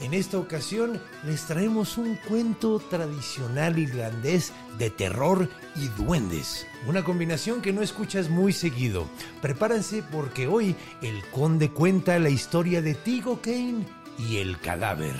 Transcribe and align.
En 0.00 0.14
esta 0.14 0.38
ocasión 0.38 1.00
les 1.24 1.46
traemos 1.46 1.98
un 1.98 2.14
cuento 2.28 2.78
tradicional 2.78 3.80
irlandés 3.80 4.52
de 4.78 4.90
terror 4.90 5.48
y 5.74 5.88
duendes. 5.88 6.68
Una 6.86 7.02
combinación 7.02 7.60
que 7.60 7.72
no 7.72 7.82
escuchas 7.82 8.28
muy 8.28 8.52
seguido. 8.52 9.08
Prepárense 9.42 10.04
porque 10.04 10.46
hoy 10.46 10.76
el 11.02 11.24
conde 11.30 11.70
cuenta 11.70 12.16
la 12.20 12.30
historia 12.30 12.80
de 12.80 12.94
Tigo 12.94 13.40
Kane 13.42 13.86
y 14.18 14.36
el 14.36 14.60
cadáver. 14.60 15.16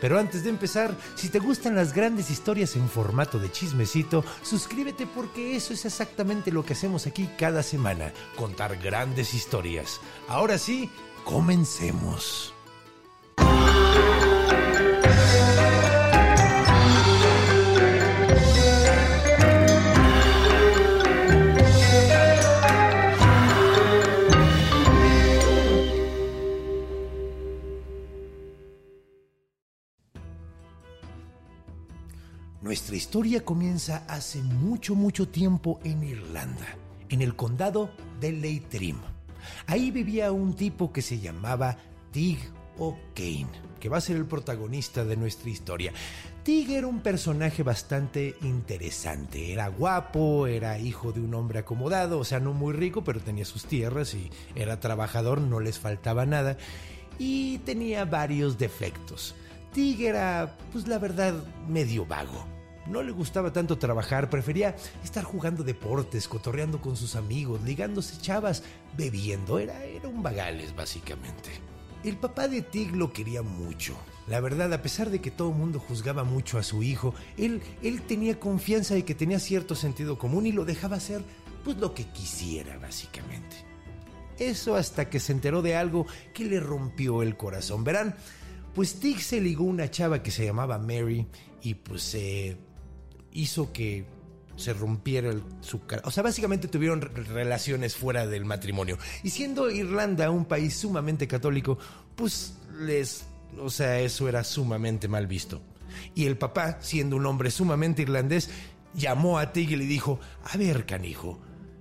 Pero 0.00 0.18
antes 0.18 0.44
de 0.44 0.50
empezar, 0.50 0.96
si 1.14 1.28
te 1.28 1.38
gustan 1.38 1.74
las 1.74 1.92
grandes 1.92 2.30
historias 2.30 2.74
en 2.76 2.88
formato 2.88 3.38
de 3.38 3.52
chismecito, 3.52 4.24
suscríbete 4.42 5.06
porque 5.06 5.56
eso 5.56 5.74
es 5.74 5.84
exactamente 5.84 6.50
lo 6.50 6.64
que 6.64 6.72
hacemos 6.72 7.06
aquí 7.06 7.28
cada 7.38 7.62
semana, 7.62 8.14
contar 8.34 8.78
grandes 8.78 9.34
historias. 9.34 10.00
Ahora 10.26 10.56
sí, 10.56 10.90
comencemos. 11.24 12.55
Nuestra 32.96 33.10
historia 33.10 33.44
comienza 33.44 34.04
hace 34.08 34.42
mucho, 34.42 34.94
mucho 34.94 35.28
tiempo 35.28 35.80
en 35.84 36.02
Irlanda, 36.02 36.78
en 37.10 37.20
el 37.20 37.36
condado 37.36 37.90
de 38.20 38.32
Leitrim. 38.32 38.96
Ahí 39.66 39.90
vivía 39.90 40.32
un 40.32 40.54
tipo 40.54 40.94
que 40.94 41.02
se 41.02 41.20
llamaba 41.20 41.76
Tig 42.10 42.38
O'Kane, 42.78 43.50
que 43.78 43.90
va 43.90 43.98
a 43.98 44.00
ser 44.00 44.16
el 44.16 44.24
protagonista 44.24 45.04
de 45.04 45.18
nuestra 45.18 45.50
historia. 45.50 45.92
Tig 46.42 46.70
era 46.70 46.86
un 46.86 47.00
personaje 47.00 47.62
bastante 47.62 48.34
interesante. 48.40 49.52
Era 49.52 49.68
guapo, 49.68 50.46
era 50.46 50.78
hijo 50.78 51.12
de 51.12 51.20
un 51.20 51.34
hombre 51.34 51.58
acomodado, 51.58 52.18
o 52.18 52.24
sea, 52.24 52.40
no 52.40 52.54
muy 52.54 52.72
rico, 52.72 53.04
pero 53.04 53.20
tenía 53.20 53.44
sus 53.44 53.66
tierras 53.66 54.14
y 54.14 54.30
era 54.54 54.80
trabajador, 54.80 55.42
no 55.42 55.60
les 55.60 55.78
faltaba 55.78 56.24
nada. 56.24 56.56
Y 57.18 57.58
tenía 57.58 58.06
varios 58.06 58.56
defectos. 58.56 59.34
Tig 59.74 60.00
era, 60.00 60.56
pues 60.72 60.88
la 60.88 60.98
verdad, 60.98 61.34
medio 61.68 62.06
vago. 62.06 62.55
No 62.90 63.02
le 63.02 63.12
gustaba 63.12 63.52
tanto 63.52 63.78
trabajar, 63.78 64.30
prefería 64.30 64.76
estar 65.02 65.24
jugando 65.24 65.64
deportes, 65.64 66.28
cotorreando 66.28 66.80
con 66.80 66.96
sus 66.96 67.16
amigos, 67.16 67.62
ligándose 67.62 68.20
chavas, 68.20 68.62
bebiendo. 68.96 69.58
Era, 69.58 69.84
era 69.84 70.08
un 70.08 70.22
vagales, 70.22 70.74
básicamente. 70.74 71.50
El 72.04 72.16
papá 72.16 72.46
de 72.46 72.62
Tig 72.62 72.94
lo 72.94 73.12
quería 73.12 73.42
mucho. 73.42 73.96
La 74.28 74.40
verdad, 74.40 74.72
a 74.72 74.82
pesar 74.82 75.10
de 75.10 75.20
que 75.20 75.30
todo 75.30 75.50
el 75.50 75.56
mundo 75.56 75.80
juzgaba 75.80 76.22
mucho 76.22 76.58
a 76.58 76.62
su 76.62 76.82
hijo, 76.82 77.14
él, 77.36 77.60
él 77.82 78.02
tenía 78.02 78.38
confianza 78.38 78.94
de 78.94 79.04
que 79.04 79.14
tenía 79.14 79.40
cierto 79.40 79.74
sentido 79.74 80.18
común 80.18 80.46
y 80.46 80.52
lo 80.52 80.64
dejaba 80.64 80.96
hacer 80.96 81.22
pues 81.64 81.78
lo 81.78 81.94
que 81.94 82.04
quisiera, 82.04 82.78
básicamente. 82.78 83.56
Eso 84.38 84.76
hasta 84.76 85.10
que 85.10 85.18
se 85.18 85.32
enteró 85.32 85.62
de 85.62 85.74
algo 85.74 86.06
que 86.32 86.44
le 86.44 86.60
rompió 86.60 87.22
el 87.22 87.36
corazón. 87.36 87.82
Verán, 87.82 88.14
pues 88.74 89.00
Tig 89.00 89.20
se 89.20 89.40
ligó 89.40 89.64
una 89.64 89.90
chava 89.90 90.22
que 90.22 90.30
se 90.30 90.44
llamaba 90.44 90.78
Mary 90.78 91.26
y 91.62 91.74
pues 91.74 92.02
se 92.02 92.56
hizo 93.36 93.72
que 93.72 94.04
se 94.56 94.72
rompiera 94.72 95.30
el, 95.30 95.42
su 95.60 95.86
cara. 95.86 96.02
O 96.04 96.10
sea, 96.10 96.22
básicamente 96.22 96.68
tuvieron 96.68 97.00
relaciones 97.00 97.94
fuera 97.94 98.26
del 98.26 98.44
matrimonio. 98.44 98.98
Y 99.22 99.30
siendo 99.30 99.70
Irlanda 99.70 100.30
un 100.30 100.46
país 100.46 100.76
sumamente 100.76 101.28
católico, 101.28 101.78
pues 102.14 102.54
les... 102.80 103.26
O 103.58 103.70
sea, 103.70 104.00
eso 104.00 104.28
era 104.28 104.44
sumamente 104.44 105.08
mal 105.08 105.26
visto. 105.26 105.62
Y 106.14 106.26
el 106.26 106.36
papá, 106.36 106.78
siendo 106.80 107.16
un 107.16 107.26
hombre 107.26 107.50
sumamente 107.50 108.02
irlandés, 108.02 108.50
llamó 108.94 109.38
a 109.38 109.52
Tig 109.52 109.70
y 109.70 109.76
le 109.76 109.84
dijo, 109.86 110.20
a 110.44 110.56
ver, 110.56 110.84
canijo, 110.84 111.38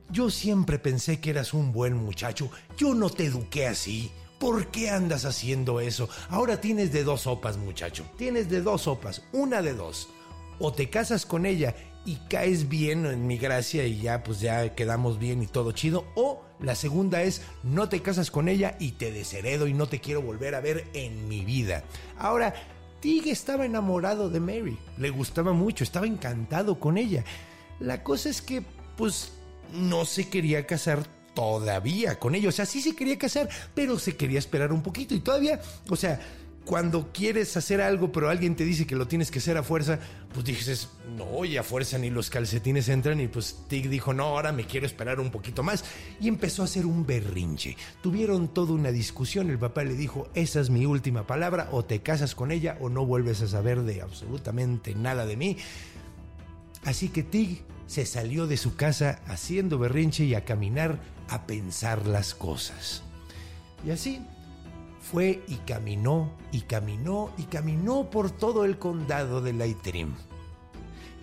yo 0.10 0.30
siempre 0.30 0.80
pensé 0.80 1.20
que 1.20 1.32
eras 1.32 1.54
un 1.54 1.72
buen 1.72 1.96
muchacho, 1.96 2.50
yo 2.78 2.94
no 2.94 3.10
te 3.10 3.26
eduqué 3.26 3.68
así. 3.68 4.12
¿Por 4.40 4.68
qué 4.68 4.90
andas 4.90 5.26
haciendo 5.26 5.80
eso? 5.80 6.10
Ahora 6.30 6.60
tienes 6.60 6.92
de 6.92 7.04
dos 7.04 7.22
sopas, 7.22 7.58
muchacho. 7.58 8.06
Tienes 8.18 8.50
de 8.50 8.62
dos 8.62 8.84
sopas, 8.84 9.24
una 9.32 9.62
de 9.62 9.74
dos. 9.74 10.10
O 10.60 10.72
te 10.72 10.90
casas 10.90 11.26
con 11.26 11.46
ella 11.46 11.76
y 12.06 12.18
caes 12.30 12.70
bien 12.70 13.06
en 13.06 13.26
mi 13.28 13.38
gracia 13.38 13.86
y 13.86 14.00
ya 14.00 14.24
pues 14.24 14.40
ya 14.40 14.76
quedamos 14.76 15.20
bien 15.20 15.42
y 15.42 15.48
todo 15.48 15.72
chido. 15.72 16.06
O 16.16 16.44
la 16.60 16.76
segunda 16.76 17.24
es 17.24 17.42
no 17.64 17.90
te 17.90 18.02
casas 18.02 18.32
con 18.32 18.48
ella 18.48 18.76
y 18.80 18.94
te 18.94 19.12
desheredo 19.12 19.68
y 19.68 19.74
no 19.74 19.88
te 19.88 20.00
quiero 20.00 20.22
volver 20.22 20.56
a 20.56 20.62
ver 20.62 20.86
en 20.94 21.28
mi 21.28 21.44
vida. 21.44 21.84
Ahora, 22.18 22.54
Tig 23.02 23.28
estaba 23.28 23.66
enamorado 23.66 24.30
de 24.30 24.40
Mary. 24.40 24.78
Le 24.98 25.10
gustaba 25.10 25.54
mucho, 25.54 25.84
estaba 25.84 26.08
encantado 26.08 26.80
con 26.80 26.98
ella. 26.98 27.24
La 27.80 28.04
cosa 28.04 28.30
es 28.30 28.42
que 28.42 28.64
pues 28.96 29.34
no 29.74 30.06
se 30.06 30.30
quería 30.30 30.66
casar 30.66 31.06
todavía 31.34 32.18
con 32.18 32.34
ella. 32.34 32.50
O 32.50 32.52
sea, 32.52 32.66
sí 32.66 32.82
se 32.82 32.96
quería 32.96 33.18
casar, 33.18 33.50
pero 33.74 34.00
se 34.00 34.16
quería 34.16 34.40
esperar 34.40 34.72
un 34.72 34.82
poquito. 34.82 35.14
Y 35.14 35.20
todavía, 35.20 35.60
o 35.90 35.96
sea, 35.96 36.20
cuando 36.66 37.12
quieres 37.14 37.56
hacer 37.58 37.80
algo, 37.80 38.12
pero 38.12 38.30
alguien 38.30 38.56
te 38.56 38.66
dice 38.66 38.88
que 38.88 38.96
lo 38.96 39.08
tienes 39.08 39.30
que 39.30 39.38
hacer 39.38 39.56
a 39.56 39.64
fuerza, 39.64 40.00
pues 40.34 40.46
dices, 40.46 40.90
no, 41.16 41.46
y 41.46 41.58
a 41.58 41.64
fuerza 41.64 42.00
ni 42.00 42.10
los 42.10 42.32
calcetines 42.32 42.90
entran. 42.90 43.20
Y 43.22 43.28
pues 43.28 43.60
Tig 43.68 43.88
dijo, 43.88 44.14
no, 44.14 44.24
ahora 44.24 44.52
me 44.52 44.66
quiero 44.66 44.88
esperar 44.88 45.20
un 45.20 45.30
poquito 45.30 45.62
más. 45.62 45.86
Y 46.20 46.28
empezó 46.28 46.64
a 46.64 46.66
hacer 46.66 46.88
un 46.88 47.06
berrinche. 47.06 47.78
Tuvieron 48.02 48.48
toda 48.48 48.74
una 48.74 48.92
discusión. 48.92 49.50
El 49.52 49.60
papá 49.60 49.84
le 49.84 49.94
dijo, 49.94 50.28
esa 50.34 50.60
es 50.60 50.72
mi 50.72 50.88
última 50.88 51.28
palabra, 51.28 51.70
o 51.72 51.86
te 51.86 52.02
casas 52.02 52.34
con 52.34 52.52
ella 52.52 52.78
o 52.82 52.90
no 52.90 53.06
vuelves 53.06 53.42
a 53.44 53.48
saber 53.48 53.84
de 53.84 54.02
absolutamente 54.02 54.96
nada 54.96 55.28
de 55.28 55.38
mí. 55.38 55.58
Así 56.84 57.10
que 57.10 57.22
Tig 57.22 57.64
se 57.86 58.08
salió 58.08 58.48
de 58.48 58.58
su 58.58 58.76
casa 58.76 59.22
haciendo 59.28 59.78
berrinche 59.78 60.26
y 60.26 60.34
a 60.34 60.46
caminar 60.46 61.00
a 61.30 61.46
pensar 61.46 62.08
las 62.08 62.34
cosas. 62.34 63.04
Y 63.86 63.92
así 63.92 64.22
fue 65.12 65.44
y 65.48 65.56
caminó 65.68 66.32
y 66.52 66.62
caminó 66.62 67.32
y 67.38 67.44
caminó 67.44 68.10
por 68.10 68.32
todo 68.32 68.66
el 68.66 68.78
condado 68.80 69.42
de 69.42 69.54
Leitrim. 69.54 70.14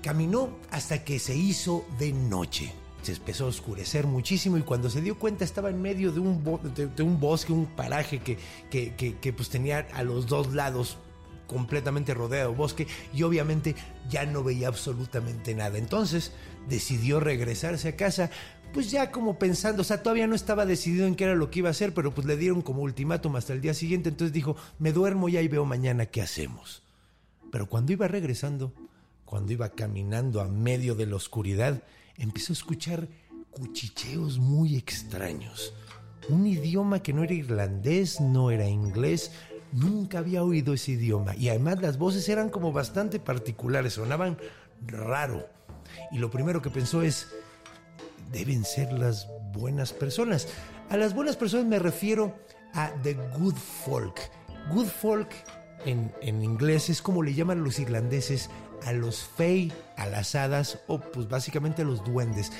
Caminó 0.02 0.50
hasta 0.70 1.04
que 1.04 1.18
se 1.18 1.36
hizo 1.36 1.84
de 1.98 2.12
noche. 2.12 2.72
Se 3.02 3.12
empezó 3.12 3.44
a 3.46 3.48
oscurecer 3.48 4.06
muchísimo 4.06 4.56
y 4.56 4.62
cuando 4.62 4.88
se 4.88 5.00
dio 5.00 5.18
cuenta 5.18 5.44
estaba 5.44 5.70
en 5.70 5.82
medio 5.82 6.12
de 6.12 6.20
un, 6.20 6.42
de, 6.96 7.02
un 7.02 7.18
bosque, 7.18 7.52
un 7.52 7.66
paraje 7.66 8.20
que, 8.20 8.38
que, 8.70 8.94
que- 8.94 9.16
que, 9.18 9.32
pues 9.32 9.48
tenía 9.48 9.86
a 9.94 10.02
los 10.04 10.26
dos 10.26 10.54
lados 10.54 10.98
completamente 11.48 12.14
rodeado 12.14 12.50
de 12.52 12.56
bosque 12.56 12.86
y 13.12 13.24
obviamente 13.24 13.74
ya 14.08 14.24
no 14.24 14.42
veía 14.44 14.68
absolutamente 14.68 15.54
nada. 15.54 15.78
Entonces 15.78 16.32
decidió 16.68 17.18
regresarse 17.20 17.88
a 17.88 17.96
casa, 17.96 18.30
pues 18.72 18.90
ya 18.90 19.10
como 19.10 19.38
pensando, 19.38 19.82
o 19.82 19.84
sea, 19.84 20.02
todavía 20.02 20.26
no 20.26 20.34
estaba 20.34 20.66
decidido 20.66 21.06
en 21.06 21.14
qué 21.14 21.24
era 21.24 21.34
lo 21.34 21.50
que 21.50 21.60
iba 21.60 21.68
a 21.68 21.72
hacer, 21.72 21.94
pero 21.94 22.14
pues 22.14 22.26
le 22.26 22.36
dieron 22.36 22.62
como 22.62 22.82
ultimátum 22.82 23.36
hasta 23.36 23.52
el 23.52 23.60
día 23.60 23.74
siguiente, 23.74 24.08
entonces 24.08 24.32
dijo, 24.32 24.56
me 24.78 24.92
duermo 24.92 25.28
y 25.28 25.36
ahí 25.36 25.48
veo 25.48 25.64
mañana 25.64 26.06
qué 26.06 26.22
hacemos. 26.22 26.82
Pero 27.50 27.68
cuando 27.68 27.92
iba 27.92 28.08
regresando, 28.08 28.72
cuando 29.24 29.52
iba 29.52 29.68
caminando 29.70 30.40
a 30.40 30.48
medio 30.48 30.94
de 30.94 31.06
la 31.06 31.16
oscuridad, 31.16 31.82
empezó 32.16 32.52
a 32.52 32.56
escuchar 32.56 33.08
cuchicheos 33.50 34.38
muy 34.38 34.76
extraños. 34.76 35.74
Un 36.28 36.46
idioma 36.46 37.02
que 37.02 37.12
no 37.12 37.24
era 37.24 37.34
irlandés, 37.34 38.20
no 38.20 38.50
era 38.50 38.68
inglés, 38.68 39.32
nunca 39.72 40.18
había 40.18 40.44
oído 40.44 40.72
ese 40.72 40.92
idioma. 40.92 41.36
Y 41.36 41.48
además 41.48 41.82
las 41.82 41.98
voces 41.98 42.28
eran 42.28 42.48
como 42.48 42.72
bastante 42.72 43.18
particulares, 43.18 43.94
sonaban 43.94 44.38
raro. 44.86 45.46
Y 46.10 46.18
lo 46.18 46.30
primero 46.30 46.62
que 46.62 46.70
pensó 46.70 47.02
es, 47.02 47.28
deben 48.32 48.64
ser 48.64 48.92
las 48.92 49.28
buenas 49.52 49.92
personas. 49.92 50.48
A 50.90 50.96
las 50.96 51.14
buenas 51.14 51.36
personas 51.36 51.66
me 51.66 51.78
refiero 51.78 52.34
a 52.74 52.90
The 53.02 53.14
Good 53.38 53.56
Folk. 53.84 54.20
Good 54.72 54.86
Folk 54.86 55.28
en, 55.84 56.12
en 56.20 56.42
inglés 56.42 56.90
es 56.90 57.02
como 57.02 57.22
le 57.22 57.34
llaman 57.34 57.64
los 57.64 57.78
irlandeses 57.78 58.50
a 58.86 58.92
los 58.92 59.22
fey, 59.22 59.72
a 59.96 60.06
las 60.06 60.34
hadas 60.34 60.78
o 60.86 61.00
pues 61.00 61.28
básicamente 61.28 61.82
a 61.82 61.84
los 61.84 62.04
duendes. 62.04 62.50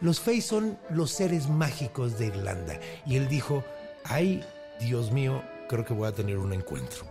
Los 0.00 0.18
Fey 0.18 0.40
son 0.40 0.78
los 0.88 1.10
seres 1.10 1.48
mágicos 1.48 2.18
de 2.18 2.26
Irlanda. 2.26 2.80
Y 3.04 3.16
él 3.16 3.28
dijo, 3.28 3.62
ay, 4.04 4.42
Dios 4.80 5.12
mío, 5.12 5.42
creo 5.68 5.84
que 5.84 5.92
voy 5.92 6.08
a 6.08 6.12
tener 6.12 6.38
un 6.38 6.54
encuentro. 6.54 7.04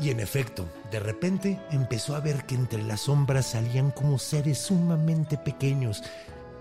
Y 0.00 0.08
en 0.08 0.20
efecto, 0.20 0.66
de 0.90 1.00
repente 1.00 1.60
empezó 1.70 2.16
a 2.16 2.20
ver 2.20 2.46
que 2.46 2.54
entre 2.54 2.82
las 2.82 3.02
sombras 3.02 3.50
salían 3.50 3.90
como 3.90 4.18
seres 4.18 4.56
sumamente 4.56 5.36
pequeños, 5.36 6.02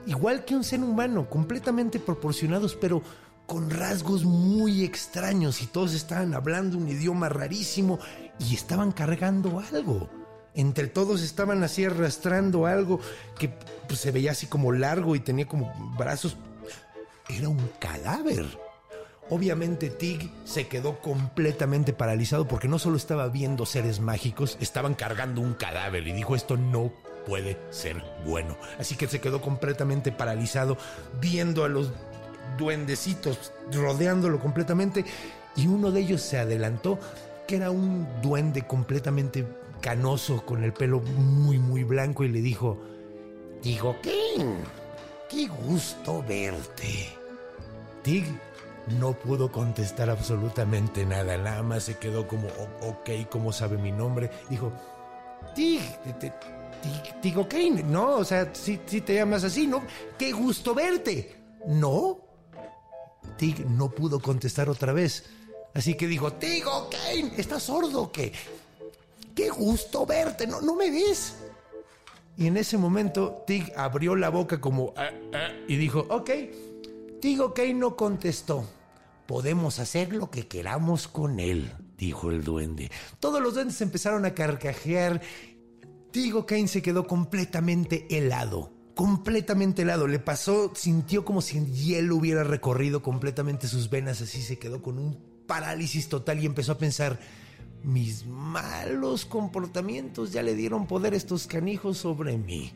igual 0.05 0.45
que 0.45 0.55
un 0.55 0.63
ser 0.63 0.81
humano, 0.81 1.29
completamente 1.29 1.99
proporcionados, 1.99 2.75
pero 2.75 3.01
con 3.49 3.71
rasgos 3.71 4.25
muy 4.25 4.83
extraños 4.83 5.63
y 5.63 5.65
todos 5.65 5.95
estaban 5.95 6.35
hablando 6.35 6.77
un 6.77 6.87
idioma 6.87 7.29
rarísimo 7.29 7.97
y 8.37 8.53
estaban 8.53 8.91
cargando 8.91 9.59
algo. 9.73 10.07
Entre 10.53 10.87
todos 10.87 11.23
estaban 11.23 11.63
así 11.63 11.83
arrastrando 11.83 12.67
algo 12.67 12.99
que 13.37 13.49
pues, 13.87 13.99
se 13.99 14.11
veía 14.11 14.31
así 14.31 14.45
como 14.45 14.71
largo 14.71 15.15
y 15.15 15.19
tenía 15.19 15.47
como 15.47 15.73
brazos. 15.97 16.37
Era 17.27 17.49
un 17.49 17.69
cadáver. 17.79 18.45
Obviamente 19.31 19.89
Tig 19.89 20.31
se 20.43 20.67
quedó 20.67 20.99
completamente 21.01 21.93
paralizado 21.93 22.47
porque 22.47 22.67
no 22.67 22.77
solo 22.77 22.97
estaba 22.97 23.29
viendo 23.29 23.65
seres 23.65 23.99
mágicos, 23.99 24.57
estaban 24.59 24.93
cargando 24.95 25.41
un 25.41 25.53
cadáver 25.53 26.07
y 26.07 26.13
dijo 26.13 26.35
esto 26.35 26.57
no 26.57 26.91
puede 27.29 27.57
ser 27.69 28.03
bueno. 28.25 28.57
Así 28.79 28.95
que 28.95 29.07
se 29.07 29.21
quedó 29.21 29.39
completamente 29.39 30.11
paralizado 30.11 30.77
viendo 31.21 31.63
a 31.63 31.69
los 31.69 31.91
duendecitos 32.57 33.53
rodeándolo 33.71 34.39
completamente 34.39 35.05
y 35.55 35.67
uno 35.67 35.91
de 35.91 36.01
ellos 36.01 36.21
se 36.21 36.39
adelantó 36.39 36.99
que 37.47 37.57
era 37.57 37.69
un 37.69 38.07
duende 38.23 38.63
completamente 38.63 39.47
canoso 39.79 40.43
con 40.43 40.63
el 40.63 40.73
pelo 40.73 40.99
muy 40.99 41.59
muy 41.59 41.83
blanco 41.83 42.23
y 42.23 42.29
le 42.29 42.41
dijo, 42.41 42.79
Digo, 43.61 43.95
King, 44.01 44.55
qué 45.29 45.47
gusto 45.47 46.23
verte. 46.27 47.09
Tig 48.01 48.25
no 48.99 49.13
pudo 49.13 49.51
contestar 49.51 50.09
absolutamente 50.09 51.05
nada, 51.05 51.37
nada 51.37 51.61
más 51.61 51.83
se 51.83 51.97
quedó 51.97 52.27
como, 52.27 52.47
ok, 52.81 53.09
¿cómo 53.29 53.51
sabe 53.51 53.77
mi 53.77 53.91
nombre? 53.91 54.31
Dijo, 54.49 54.71
Tig, 55.53 55.81
Tig, 56.19 56.33
Tig, 57.21 57.37
ok, 57.37 57.53
no, 57.85 58.15
o 58.15 58.25
sea, 58.25 58.53
si, 58.53 58.77
te 58.77 59.15
llamas 59.15 59.43
así, 59.43 59.67
¿no? 59.67 59.83
Qué 60.17 60.31
gusto 60.31 60.73
verte. 60.73 61.35
¿No? 61.67 62.19
Tig 63.37 63.65
no 63.65 63.89
pudo 63.89 64.19
contestar 64.19 64.69
otra 64.69 64.93
vez. 64.93 65.25
Así 65.73 65.95
que 65.95 66.07
dijo, 66.07 66.33
Tig, 66.33 66.65
ok, 66.65 66.95
¿estás 67.37 67.63
sordo 67.63 68.03
o 68.03 68.11
qué? 68.11 68.33
gusto 69.47 70.05
verte, 70.05 70.45
¿no, 70.45 70.61
no 70.61 70.75
me 70.75 70.91
ves? 70.91 71.35
Y 72.37 72.47
en 72.47 72.57
ese 72.57 72.77
momento 72.77 73.43
Tig 73.45 73.71
abrió 73.75 74.15
la 74.15 74.29
boca 74.29 74.59
como 74.59 74.93
ah, 74.97 75.09
ah", 75.33 75.49
y 75.67 75.75
dijo, 75.75 76.05
ok, 76.09 76.29
Tig 77.21 77.41
ok 77.41 77.59
no 77.75 77.95
contestó. 77.95 78.65
Podemos 79.27 79.79
hacer 79.79 80.13
lo 80.13 80.31
que 80.31 80.47
queramos 80.47 81.07
con 81.07 81.39
él, 81.39 81.71
dijo 81.97 82.31
el 82.31 82.43
duende. 82.43 82.89
Todos 83.19 83.41
los 83.41 83.53
duendes 83.53 83.79
empezaron 83.81 84.25
a 84.25 84.33
carcajear. 84.33 85.21
Tig 86.11 86.45
Kane 86.45 86.67
se 86.67 86.81
quedó 86.81 87.07
completamente 87.07 88.07
helado 88.09 88.79
completamente 88.99 89.83
helado. 89.83 90.07
Le 90.07 90.19
pasó, 90.19 90.73
sintió 90.75 91.23
como 91.23 91.41
si 91.41 91.57
el 91.57 91.73
hielo 91.73 92.17
hubiera 92.17 92.43
recorrido 92.43 93.01
completamente 93.01 93.69
sus 93.69 93.89
venas, 93.89 94.19
así 94.19 94.41
se 94.41 94.59
quedó 94.59 94.81
con 94.81 94.99
un 94.99 95.17
parálisis 95.47 96.09
total 96.09 96.43
y 96.43 96.45
empezó 96.45 96.73
a 96.73 96.77
pensar, 96.77 97.17
mis 97.81 98.25
malos 98.25 99.25
comportamientos 99.25 100.33
ya 100.33 100.43
le 100.43 100.53
dieron 100.53 100.85
poder 100.85 101.13
a 101.13 101.15
estos 101.15 101.47
canijos 101.47 101.97
sobre 101.97 102.37
mí. 102.37 102.73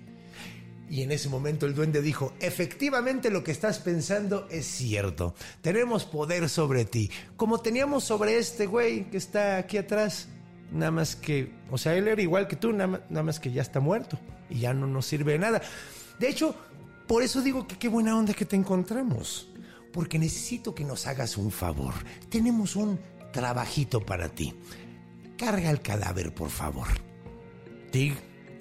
Y 0.89 1.01
en 1.01 1.12
ese 1.12 1.27
momento 1.27 1.65
el 1.65 1.75
duende 1.75 2.01
dijo, 2.01 2.33
efectivamente 2.39 3.29
lo 3.29 3.44
que 3.44 3.51
estás 3.51 3.79
pensando 3.79 4.47
es 4.50 4.65
cierto. 4.65 5.36
Tenemos 5.62 6.06
poder 6.06 6.47
sobre 6.47 6.86
ti, 6.86 7.12
como 7.36 7.59
teníamos 7.59 8.06
sobre 8.06 8.38
este 8.38 8.65
güey 8.65 9.09
que 9.09 9.18
está 9.18 9.57
aquí 9.57 9.77
atrás. 9.77 10.29
Nada 10.71 10.92
más 10.92 11.15
que, 11.15 11.54
o 11.69 11.77
sea, 11.77 11.95
él 11.95 12.07
era 12.07 12.21
igual 12.21 12.48
que 12.48 12.56
tú, 12.56 12.74
nada, 12.74 13.01
más 13.24 13.39
que 13.39 13.51
ya 13.51 13.62
está 13.62 13.80
muerto 13.80 14.18
y 14.50 14.60
ya 14.60 14.74
no 14.74 14.88
nos 14.88 15.06
sirve 15.06 15.33
de 15.33 15.39
nada. 15.39 15.62
De 16.19 16.30
hecho, 16.30 16.56
por 17.07 17.21
eso 17.21 17.42
digo 17.42 17.68
que 17.68 17.77
qué 17.77 17.88
buena 17.88 18.18
onda 18.18 18.33
que 18.33 18.45
te 18.45 18.56
encontramos. 18.56 19.50
Porque 19.92 20.18
necesito 20.18 20.74
que 20.74 20.83
nos 20.83 21.06
hagas 21.06 21.38
un 21.38 21.51
favor. 21.51 21.94
Tenemos 22.30 22.75
un 22.75 23.00
trabajito 23.31 24.01
para 24.01 24.30
ti. 24.30 24.56
Carga 25.38 25.69
el 25.69 25.81
cadáver, 25.81 26.33
por 26.33 26.50
favor. 26.50 26.88
Tig, 27.92 28.15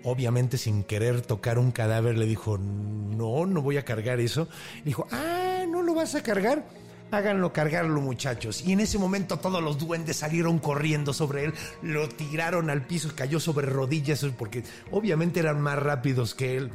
obviamente 0.05 0.59
sin 0.59 0.85
querer 0.85 1.23
tocar 1.23 1.59
un 1.59 1.71
cadáver, 1.71 2.19
le 2.19 2.27
dijo, 2.27 2.59
no, 2.59 3.47
no 3.47 3.63
voy 3.63 3.79
a 3.79 3.85
cargar 3.85 4.21
eso. 4.21 4.49
dijo, 4.85 5.07
ah, 5.11 5.65
¿no 5.69 5.83
lo 5.83 5.95
vas 5.95 6.15
a 6.15 6.23
cargar? 6.23 6.67
Háganlo 7.13 7.53
cargarlo, 7.53 8.01
muchachos. 8.01 8.63
Y 8.67 8.73
en 8.73 8.81
ese 8.81 8.97
momento 8.97 9.39
todos 9.39 9.63
los 9.63 9.77
duendes 9.77 10.17
salieron 10.17 10.59
corriendo 10.59 11.13
sobre 11.13 11.45
él, 11.45 11.53
lo 11.83 12.09
tiraron 12.09 12.71
al 12.71 12.87
piso, 12.87 13.11
cayó 13.15 13.39
sobre 13.39 13.67
rodillas, 13.67 14.25
porque 14.39 14.65
obviamente 14.91 15.41
eran 15.41 15.61
más 15.61 15.79
rápidos 15.79 16.35
que 16.35 16.57
él, 16.57 16.71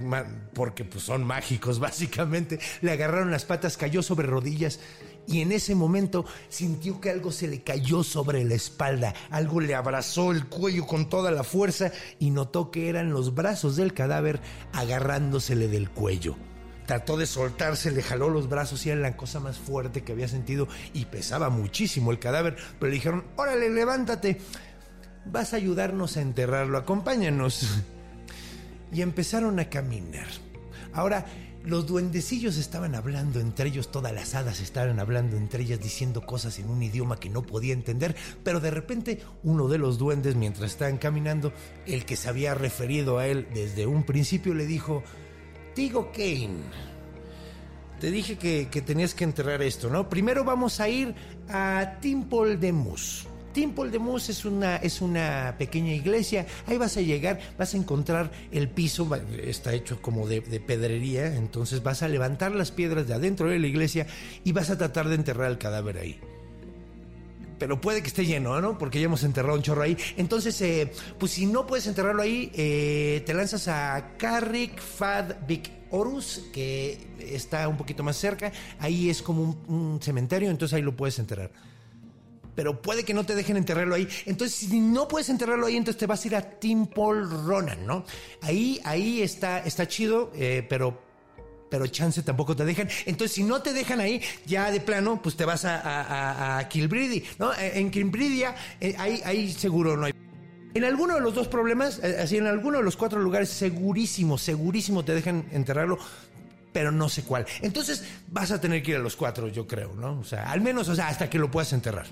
porque 0.53 0.85
pues 0.85 1.03
son 1.05 1.23
mágicos, 1.23 1.79
básicamente. 1.87 2.59
Le 2.81 2.91
agarraron 2.91 3.31
las 3.31 3.45
patas, 3.45 3.77
cayó 3.77 4.03
sobre 4.03 4.27
rodillas 4.27 4.79
y 5.25 5.41
en 5.41 5.51
ese 5.51 5.73
momento 5.73 6.23
sintió 6.49 7.01
que 7.01 7.09
algo 7.09 7.31
se 7.31 7.47
le 7.47 7.63
cayó 7.63 8.03
sobre 8.03 8.43
la 8.43 8.53
espalda, 8.53 9.15
algo 9.31 9.59
le 9.59 9.73
abrazó 9.73 10.31
el 10.31 10.45
cuello 10.45 10.85
con 10.85 11.09
toda 11.09 11.31
la 11.31 11.43
fuerza 11.43 11.91
y 12.19 12.29
notó 12.29 12.69
que 12.69 12.89
eran 12.89 13.09
los 13.09 13.33
brazos 13.33 13.75
del 13.75 13.95
cadáver 13.95 14.39
agarrándosele 14.71 15.67
del 15.67 15.89
cuello. 15.89 16.35
Trató 16.87 17.17
de 17.17 17.27
soltarse, 17.27 17.91
le 17.91 18.01
jaló 18.01 18.29
los 18.29 18.49
brazos 18.49 18.85
y 18.85 18.89
era 18.89 19.01
la 19.01 19.17
cosa 19.17 19.39
más 19.39 19.57
fuerte 19.57 20.03
que 20.03 20.13
había 20.13 20.27
sentido 20.27 20.67
y 20.93 21.05
pesaba 21.05 21.49
muchísimo 21.49 22.11
el 22.11 22.17
cadáver, 22.17 22.55
pero 22.79 22.89
le 22.89 22.95
dijeron, 22.95 23.25
órale, 23.35 23.69
levántate, 23.69 24.39
vas 25.25 25.53
a 25.53 25.57
ayudarnos 25.57 26.17
a 26.17 26.21
enterrarlo, 26.21 26.77
acompáñanos. 26.77 27.83
Y 28.89 29.01
empezaron 29.01 29.59
a 29.59 29.69
caminar. 29.69 30.27
Ahora, 30.93 31.25
los 31.65 31.85
duendecillos 31.85 32.55
estaban 32.55 32.95
hablando 32.95 33.41
entre 33.41 33.67
ellos, 33.67 33.91
todas 33.91 34.13
las 34.13 34.33
hadas 34.33 34.61
estaban 34.61 35.01
hablando 35.01 35.35
entre 35.35 35.63
ellas, 35.63 35.81
diciendo 35.81 36.25
cosas 36.25 36.57
en 36.59 36.69
un 36.69 36.81
idioma 36.81 37.19
que 37.19 37.29
no 37.29 37.41
podía 37.41 37.73
entender, 37.73 38.15
pero 38.45 38.61
de 38.61 38.71
repente 38.71 39.21
uno 39.43 39.67
de 39.67 39.77
los 39.77 39.97
duendes, 39.97 40.35
mientras 40.35 40.71
estaban 40.71 40.97
caminando, 40.97 41.51
el 41.85 42.05
que 42.05 42.15
se 42.15 42.29
había 42.29 42.53
referido 42.53 43.17
a 43.17 43.27
él 43.27 43.49
desde 43.53 43.85
un 43.85 44.03
principio, 44.03 44.53
le 44.53 44.65
dijo, 44.65 45.03
Kane, 45.77 46.63
te 47.99 48.09
dije 48.09 48.35
que, 48.35 48.81
tenías 48.81 49.13
que 49.13 49.23
enterrar 49.23 49.61
esto, 49.61 49.91
¿no? 49.91 50.09
Primero 50.09 50.43
vamos 50.43 50.79
a 50.79 50.89
ir 50.89 51.13
a 51.49 51.97
Timple 52.01 52.57
de 52.57 52.71
Mus. 52.71 53.27
Temple 53.53 53.91
de 53.91 53.99
Mus 53.99 54.29
es 54.29 54.43
una, 54.43 54.77
es 54.77 55.01
una 55.01 55.53
pequeña 55.59 55.93
iglesia. 55.93 56.47
Ahí 56.65 56.77
vas 56.77 56.97
a 56.97 57.01
llegar, 57.01 57.39
vas 57.59 57.75
a 57.75 57.77
encontrar 57.77 58.31
el 58.51 58.69
piso, 58.69 59.07
está 59.39 59.71
hecho 59.73 60.01
como 60.01 60.27
de, 60.27 60.41
de, 60.41 60.59
pedrería. 60.59 61.35
Entonces 61.35 61.83
vas 61.83 62.01
a 62.01 62.07
levantar 62.07 62.55
las 62.55 62.71
piedras 62.71 63.07
de 63.07 63.13
adentro 63.13 63.47
de 63.47 63.59
la 63.59 63.67
iglesia 63.67 64.07
y 64.43 64.53
vas 64.53 64.71
a 64.71 64.79
tratar 64.79 65.09
de 65.09 65.15
enterrar 65.15 65.51
el 65.51 65.59
cadáver 65.59 65.99
ahí 65.99 66.19
pero 67.59 67.81
puede 67.81 68.01
que 68.01 68.07
esté 68.07 68.25
lleno, 68.25 68.59
¿no? 68.61 68.77
Porque 68.77 68.99
ya 68.99 69.05
hemos 69.05 69.23
enterrado 69.23 69.55
un 69.55 69.63
chorro 69.63 69.83
ahí. 69.83 69.97
Entonces, 70.15 70.59
eh, 70.61 70.91
pues 71.17 71.31
si 71.31 71.45
no 71.45 71.65
puedes 71.65 71.87
enterrarlo 71.87 72.21
ahí, 72.21 72.51
eh, 72.53 73.23
te 73.25 73.33
lanzas 73.33 73.67
a 73.67 74.13
Carrick 74.17 74.79
Fad 74.79 75.35
Big 75.47 75.71
Horus, 75.89 76.43
que 76.53 77.07
está 77.19 77.67
un 77.67 77.77
poquito 77.77 78.03
más 78.03 78.17
cerca. 78.17 78.51
Ahí 78.79 79.09
es 79.09 79.21
como 79.21 79.57
un, 79.67 79.99
cementerio, 80.01 80.49
entonces 80.49 80.75
ahí 80.75 80.81
lo 80.81 80.95
puedes 80.95 81.17
enterrar. 81.19 81.51
Pero 82.55 82.81
puede 82.81 83.03
que 83.03 83.13
no 83.13 83.23
te 83.23 83.35
dejen 83.35 83.57
enterrarlo 83.57 83.95
ahí. 83.95 84.07
Entonces, 84.25 84.57
si 84.57 84.79
no 84.79 85.07
puedes 85.07 85.29
enterrarlo 85.29 85.67
ahí, 85.67 85.75
entonces 85.75 85.99
te 85.99 86.07
vas 86.07 86.23
a 86.23 86.27
ir 86.27 86.35
a 86.35 86.41
Tim 86.41 86.87
Paul 86.87 87.29
Ronan, 87.45 87.85
¿no? 87.85 88.03
Ahí, 88.41 88.79
ahí 88.83 89.21
está, 89.21 89.59
está 89.59 89.87
chido, 89.87 90.31
eh, 90.35 90.65
pero 90.67 91.06
pero 91.69 91.87
chance 91.87 92.21
tampoco 92.23 92.55
te 92.55 92.65
dejan. 92.65 92.89
Entonces, 93.05 93.35
si 93.35 93.43
no 93.43 93.61
te 93.61 93.73
dejan 93.73 93.99
ahí, 93.99 94.21
ya 94.45 94.71
de 94.71 94.79
plano, 94.79 95.21
pues 95.21 95.35
te 95.35 95.45
vas 95.45 95.65
a, 95.65 96.57
a, 96.57 96.67
Kilbridi, 96.69 97.23
¿no? 97.39 97.51
En 97.57 97.91
Kilbridia, 97.91 98.55
eh, 98.79 98.95
ahí, 98.97 99.21
ahí 99.25 99.51
seguro 99.51 99.97
no 99.97 100.05
hay. 100.05 100.13
En 100.73 100.83
alguno 100.83 101.15
de 101.15 101.21
los 101.21 101.33
dos 101.33 101.47
problemas, 101.47 101.99
eh, 102.03 102.17
así 102.21 102.37
en 102.37 102.45
alguno 102.45 102.77
de 102.77 102.83
los 102.83 102.95
cuatro 102.95 103.19
lugares, 103.19 103.49
segurísimo, 103.49 104.37
segurísimo 104.37 105.03
te 105.03 105.13
dejan 105.15 105.45
enterrarlo 105.51 105.97
pero 106.73 106.91
no 106.91 107.09
sé 107.09 107.23
cuál. 107.23 107.47
Entonces 107.63 108.03
vas 108.27 108.51
a 108.51 108.61
tener 108.61 108.83
que 108.83 108.91
ir 108.91 108.97
a 108.97 108.99
los 108.99 109.15
cuatro, 109.15 109.47
yo 109.47 109.65
creo, 109.65 109.95
¿no? 109.95 110.19
O 110.19 110.23
sea, 110.23 110.51
al 110.51 110.61
menos, 110.61 110.87
o 110.89 110.95
sea, 110.95 111.07
hasta 111.07 111.27
que 111.27 111.39
lo 111.39 111.49
puedas 111.49 111.73
enterrar. 111.73 112.05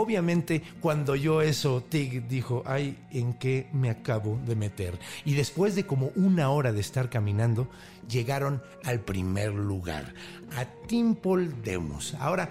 Obviamente, 0.00 0.62
cuando 0.80 1.14
yo 1.14 1.42
eso, 1.42 1.84
Tig 1.86 2.26
dijo, 2.26 2.62
ay, 2.64 2.96
¿en 3.10 3.34
qué 3.34 3.68
me 3.74 3.90
acabo 3.90 4.40
de 4.46 4.56
meter? 4.56 4.98
Y 5.26 5.34
después 5.34 5.74
de 5.74 5.84
como 5.84 6.10
una 6.14 6.48
hora 6.48 6.72
de 6.72 6.80
estar 6.80 7.10
caminando, 7.10 7.68
llegaron 8.08 8.62
al 8.82 9.00
primer 9.00 9.52
lugar, 9.52 10.14
a 10.56 10.64
Timpol 10.86 11.62
Demos. 11.62 12.14
Ahora, 12.14 12.48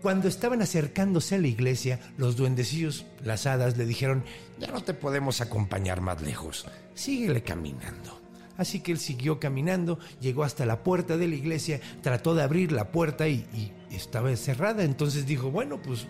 cuando 0.00 0.28
estaban 0.28 0.62
acercándose 0.62 1.34
a 1.34 1.38
la 1.38 1.48
iglesia, 1.48 2.00
los 2.16 2.36
duendecillos, 2.36 3.04
las 3.22 3.44
hadas, 3.44 3.76
le 3.76 3.84
dijeron, 3.84 4.24
ya 4.58 4.68
no 4.68 4.82
te 4.82 4.94
podemos 4.94 5.42
acompañar 5.42 6.00
más 6.00 6.22
lejos, 6.22 6.64
síguele 6.94 7.42
caminando. 7.42 8.18
Así 8.56 8.80
que 8.80 8.92
él 8.92 8.98
siguió 8.98 9.38
caminando, 9.38 9.98
llegó 10.22 10.42
hasta 10.42 10.64
la 10.64 10.82
puerta 10.82 11.18
de 11.18 11.28
la 11.28 11.34
iglesia, 11.34 11.82
trató 12.00 12.34
de 12.34 12.44
abrir 12.44 12.72
la 12.72 12.90
puerta 12.92 13.28
y, 13.28 13.44
y 13.52 13.94
estaba 13.94 14.34
cerrada. 14.36 14.84
Entonces 14.84 15.26
dijo, 15.26 15.50
bueno, 15.50 15.82
pues 15.82 16.08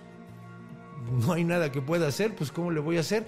no 1.27 1.33
hay 1.33 1.45
nada 1.45 1.73
que 1.73 1.83
pueda 1.83 2.09
hacer, 2.09 2.35
pues 2.35 2.51
¿cómo 2.51 2.71
le 2.71 2.81
voy 2.81 2.97
a 2.97 3.01
hacer? 3.01 3.27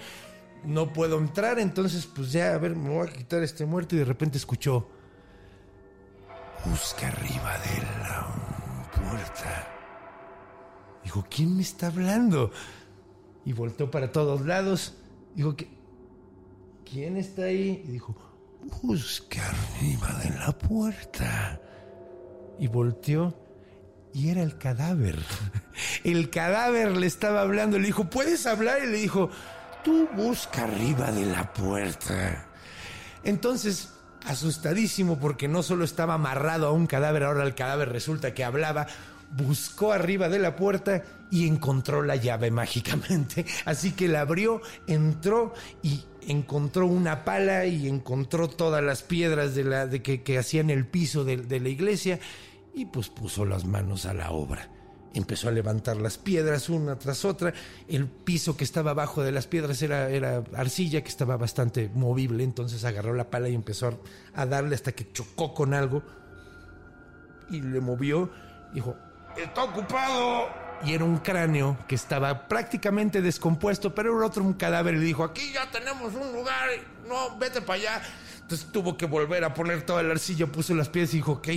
No 0.65 0.93
puedo 0.93 1.19
entrar, 1.19 1.59
entonces 1.59 2.07
pues 2.07 2.33
ya, 2.33 2.55
a 2.55 2.59
ver, 2.59 2.77
me 2.77 2.91
voy 2.91 3.09
a 3.09 3.13
quitar 3.13 3.43
este 3.43 3.65
muerto 3.65 3.97
y 3.97 3.99
de 3.99 4.05
repente 4.05 4.37
escuchó, 4.37 4.89
busca 6.65 7.09
arriba 7.09 7.59
de 7.59 7.83
la 8.03 8.89
puerta. 8.95 9.69
Dijo, 11.03 11.25
¿quién 11.31 11.57
me 11.57 11.63
está 11.63 11.87
hablando? 11.87 12.51
Y 13.45 13.53
volteó 13.53 13.91
para 13.91 14.13
todos 14.13 14.43
lados. 14.43 14.95
Dijo, 15.35 15.57
¿quién 16.85 17.17
está 17.17 17.45
ahí? 17.45 17.83
Y 17.87 17.93
dijo, 17.93 18.15
busca 18.83 19.41
arriba 19.49 20.13
de 20.23 20.31
la 20.39 20.53
puerta. 20.53 21.61
Y 22.59 22.69
volteó 22.69 23.35
y 24.15 24.29
era 24.31 24.43
el 24.43 24.57
cadáver. 24.59 25.19
El 26.05 26.29
cadáver 26.29 26.97
le 26.97 27.07
estaba 27.07 27.41
hablando, 27.41 27.79
le 27.79 27.87
dijo, 27.87 28.05
¿puedes 28.05 28.47
hablar? 28.47 28.83
Y 28.85 28.89
le 28.89 28.99
dijo, 28.99 29.31
tú 29.83 30.09
busca 30.15 30.65
arriba 30.65 31.11
de 31.11 31.25
la 31.27 31.53
puerta. 31.53 32.47
Entonces, 33.25 33.91
asustadísimo 34.27 35.19
porque 35.19 35.49
no 35.49 35.63
solo 35.63 35.85
estaba 35.85 36.15
amarrado 36.15 36.67
a 36.67 36.73
un 36.73 36.87
cadáver, 36.87 37.25
ahora 37.25 37.45
el 37.45 37.55
cadáver 37.55 37.91
resulta 37.91 38.35
que 38.35 38.45
hablaba, 38.45 38.87
buscó 39.31 39.93
arriba 39.93 40.29
de 40.29 40.39
la 40.39 40.57
puerta 40.57 41.03
y 41.31 41.47
encontró 41.47 42.03
la 42.03 42.17
llave 42.17 42.51
mágicamente. 42.51 43.47
Así 43.65 43.93
que 43.93 44.09
la 44.09 44.23
abrió, 44.23 44.61
entró 44.87 45.55
y 45.83 46.05
encontró 46.27 46.87
una 46.87 47.25
pala 47.25 47.65
y 47.67 47.89
encontró 47.89 48.49
todas 48.49 48.83
las 48.83 49.03
piedras 49.03 49.55
de 49.55 49.65
la, 49.65 49.87
de 49.87 50.03
que, 50.03 50.39
hacían 50.39 50.71
el 50.71 50.87
piso 50.87 51.25
de, 51.25 51.39
de 51.39 51.61
la 51.61 51.69
iglesia 51.69 52.19
y 52.75 52.87
pues 52.87 53.09
puso 53.09 53.45
las 53.45 53.65
manos 53.65 54.07
a 54.07 54.15
la 54.15 54.31
obra. 54.31 54.69
Empezó 55.13 55.49
a 55.49 55.53
levantar 55.53 55.97
las 55.97 56.19
piedras 56.19 56.69
una 56.69 56.97
tras 56.97 57.25
otra. 57.25 57.53
El 57.89 58.07
piso 58.07 58.57
que 58.57 58.63
estaba 58.63 58.93
abajo 58.93 59.25
de 59.25 59.33
las 59.33 59.49
piedras 59.49 59.83
era, 59.83 60.09
era 60.09 60.45
arcilla 60.55 61.03
que 61.03 61.09
estaba 61.09 61.37
bastante 61.37 61.91
movible. 61.93 62.45
Entonces 62.45 62.85
agarró 62.85 63.13
la 63.15 63.29
pala 63.29 63.49
y 63.49 63.55
empezó 63.57 64.01
a 64.35 64.47
darle 64.47 64.77
hasta 64.77 64.93
que 64.93 65.11
chocó 65.13 65.53
con 65.53 65.75
algo. 65.75 66.03
Y 67.51 67.61
le 67.61 67.81
movió. 67.81 68.31
Dijo, 68.73 68.97
está 69.37 69.65
ocupado. 69.65 70.49
Y 70.85 70.95
era 70.95 71.05
un 71.05 71.19
cráneo 71.19 71.77
que 71.89 71.97
estaba 71.97 72.47
prácticamente 72.47 73.21
descompuesto, 73.21 73.93
pero 73.93 74.17
era 74.17 74.27
otro 74.27 74.45
un 74.45 74.55
cadáver. 74.55 74.95
Y 74.95 74.99
le 74.99 75.05
dijo, 75.07 75.25
aquí 75.25 75.53
ya 75.53 75.69
tenemos 75.73 76.15
un 76.15 76.33
lugar. 76.33 76.69
No, 77.09 77.37
vete 77.37 77.61
para 77.61 77.81
allá. 77.81 78.03
Entonces 78.43 78.71
tuvo 78.71 78.97
que 78.97 79.07
volver 79.07 79.43
a 79.43 79.55
poner 79.55 79.83
toda 79.83 80.05
la 80.05 80.13
arcilla, 80.13 80.47
puso 80.47 80.73
las 80.73 80.89
piedras 80.89 81.13
y 81.15 81.17
dijo, 81.17 81.33
ok 81.33 81.49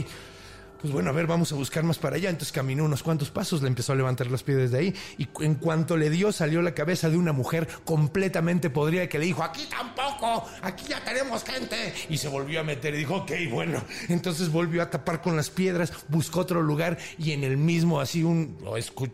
pues 0.84 0.92
bueno, 0.92 1.12
a 1.12 1.13
ver, 1.13 1.28
vamos 1.28 1.50
a 1.54 1.56
buscar 1.56 1.86
más 1.86 1.98
para 1.98 2.18
allá. 2.18 2.30
Entonces 2.30 2.52
caminó 2.52 2.84
unos 2.84 3.04
cuantos 3.04 3.30
pasos, 3.30 3.62
le 3.62 3.70
empezó 3.70 3.94
a 3.94 3.96
levantar 3.96 4.30
las 4.30 4.44
piedras 4.44 4.70
de 4.72 4.80
ahí 4.80 4.96
y 5.18 5.30
en 5.42 5.56
cuanto 5.56 5.96
le 5.96 6.10
dio 6.10 6.34
salió 6.34 6.62
la 6.62 6.74
cabeza 6.74 7.10
de 7.10 7.16
una 7.16 7.32
mujer 7.32 7.70
completamente 7.86 8.70
podrida 8.70 9.08
que 9.08 9.18
le 9.18 9.28
dijo, 9.28 9.44
aquí 9.44 9.66
tampoco, 9.70 10.46
aquí 10.62 10.88
ya 10.90 11.02
tenemos 11.02 11.46
gente. 11.46 11.94
Y 12.10 12.18
se 12.18 12.28
volvió 12.28 12.60
a 12.60 12.63
meter 12.63 12.94
y 12.96 12.98
dijo, 12.98 13.16
ok, 13.16 13.32
bueno. 13.50 13.82
Entonces 14.10 14.52
volvió 14.52 14.82
a 14.82 14.90
tapar 14.90 15.22
con 15.22 15.38
las 15.38 15.50
piedras, 15.50 15.94
buscó 16.10 16.42
otro 16.42 16.62
lugar 16.62 16.98
y 17.18 17.32
en 17.32 17.46
el 17.46 17.56
mismo, 17.56 18.02
así 18.02 18.22
un, 18.22 18.58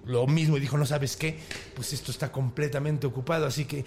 lo, 0.06 0.26
mismo 0.26 0.58
y 0.58 0.62
dijo, 0.62 0.76
no 0.76 0.88
sabes 0.88 1.18
qué, 1.18 1.38
pues 1.76 1.94
esto 1.94 2.10
está 2.10 2.32
completamente 2.32 3.06
ocupado. 3.06 3.46
Así 3.46 3.66
que 3.66 3.86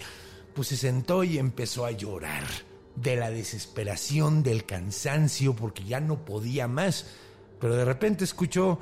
pues 0.55 0.69
se 0.69 0.77
sentó 0.77 1.25
y 1.25 1.37
empezó 1.37 1.85
a 1.85 1.91
llorar 1.91 2.45
de 2.95 3.17
la 3.17 3.29
desesperación, 3.29 4.41
del 4.41 4.63
cansancio, 4.63 5.53
porque 5.53 5.83
ya 5.83 5.99
no 5.99 6.23
podía 6.23 6.69
más 6.69 7.07
pero 7.63 7.77
de 7.77 7.85
repente 7.85 8.25
escuchó 8.25 8.77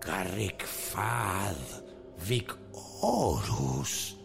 Carrick 0.00 0.66
Fad 0.66 1.54
Vic 2.28 2.52
Horus. 3.00 4.16